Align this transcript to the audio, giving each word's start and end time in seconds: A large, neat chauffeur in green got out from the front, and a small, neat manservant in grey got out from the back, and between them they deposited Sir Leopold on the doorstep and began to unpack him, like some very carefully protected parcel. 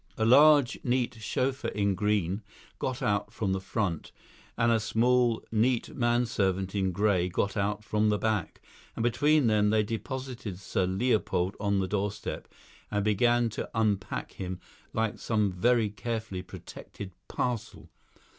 A 0.17 0.25
large, 0.25 0.79
neat 0.83 1.17
chauffeur 1.21 1.67
in 1.67 1.93
green 1.93 2.41
got 2.79 3.03
out 3.03 3.31
from 3.31 3.51
the 3.53 3.61
front, 3.61 4.11
and 4.57 4.71
a 4.71 4.79
small, 4.79 5.43
neat 5.51 5.95
manservant 5.95 6.73
in 6.73 6.91
grey 6.91 7.29
got 7.29 7.55
out 7.55 7.83
from 7.83 8.09
the 8.09 8.17
back, 8.17 8.61
and 8.95 9.03
between 9.03 9.45
them 9.45 9.69
they 9.69 9.83
deposited 9.83 10.57
Sir 10.59 10.87
Leopold 10.87 11.55
on 11.59 11.77
the 11.77 11.87
doorstep 11.87 12.47
and 12.89 13.05
began 13.05 13.47
to 13.49 13.69
unpack 13.75 14.31
him, 14.31 14.59
like 14.91 15.19
some 15.19 15.51
very 15.51 15.91
carefully 15.91 16.41
protected 16.41 17.11
parcel. 17.27 17.87